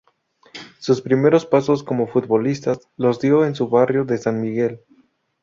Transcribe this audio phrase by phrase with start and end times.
[0.79, 4.81] Sus primeros pasos como futbolistas los dio en su barrio de San Miguel.